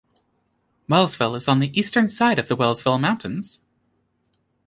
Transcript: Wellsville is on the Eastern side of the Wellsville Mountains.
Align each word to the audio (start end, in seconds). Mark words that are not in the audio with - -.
Wellsville 0.89 1.35
is 1.35 1.47
on 1.47 1.59
the 1.59 1.79
Eastern 1.79 2.09
side 2.09 2.39
of 2.39 2.47
the 2.47 2.55
Wellsville 2.55 2.97
Mountains. 2.97 3.59